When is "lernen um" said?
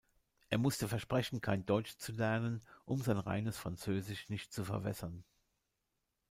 2.11-3.03